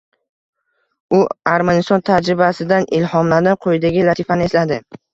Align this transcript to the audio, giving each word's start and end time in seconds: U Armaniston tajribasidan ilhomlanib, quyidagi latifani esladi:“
U 1.17 1.19
Armaniston 1.51 2.03
tajribasidan 2.11 2.91
ilhomlanib, 3.03 3.63
quyidagi 3.69 4.11
latifani 4.13 4.53
esladi:“ 4.53 4.85